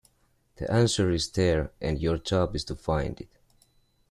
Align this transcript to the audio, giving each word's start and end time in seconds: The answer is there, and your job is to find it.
The 0.55 0.71
answer 0.73 1.11
is 1.11 1.29
there, 1.29 1.71
and 1.79 1.99
your 2.01 2.17
job 2.17 2.55
is 2.55 2.63
to 2.63 2.75
find 2.75 3.21
it. 3.21 3.29